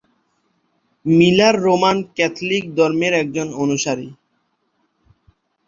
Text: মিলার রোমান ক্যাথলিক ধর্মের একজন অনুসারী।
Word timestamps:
মিলার 1.05 1.55
রোমান 1.65 1.97
ক্যাথলিক 2.15 2.63
ধর্মের 2.77 3.13
একজন 3.13 3.47
অনুসারী। 3.55 4.07